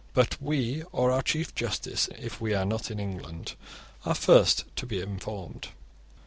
But 0.15 0.41
we, 0.41 0.81
or 0.91 1.11
our 1.11 1.21
chief 1.21 1.53
justice 1.53 2.09
if 2.17 2.41
we 2.41 2.55
are 2.55 2.65
not 2.65 2.89
in 2.89 2.99
England, 2.99 3.53
are 4.03 4.15
first 4.15 4.65
to 4.77 4.87
be 4.87 4.99
informed. 4.99 5.67